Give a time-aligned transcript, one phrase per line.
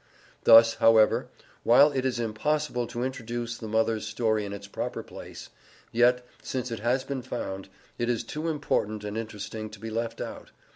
[0.45, 1.27] Thus, however,
[1.61, 5.51] while it is impossible to introduce the mother's story in its proper place,
[5.91, 10.19] yet, since it has been found, it is too important and interesting to be left
[10.19, 10.49] out.